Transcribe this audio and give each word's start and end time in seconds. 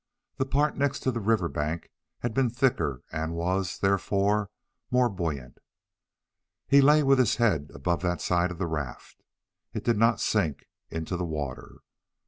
The 0.37 0.47
part 0.47 0.75
next 0.75 1.01
to 1.01 1.11
the 1.11 1.19
river 1.19 1.47
bank 1.47 1.91
had 2.21 2.33
been 2.33 2.49
thicker 2.49 3.03
and 3.11 3.35
was, 3.35 3.77
therefore, 3.77 4.49
more 4.89 5.09
buoyant. 5.09 5.59
He 6.67 6.81
lay 6.81 7.03
with 7.03 7.19
his 7.19 7.35
head 7.35 7.69
above 7.75 8.01
that 8.01 8.19
side 8.19 8.49
of 8.49 8.57
the 8.57 8.65
raft. 8.65 9.21
It 9.75 9.83
did 9.83 9.99
not 9.99 10.19
sink 10.19 10.65
into 10.89 11.17
the 11.17 11.25
water. 11.25 11.81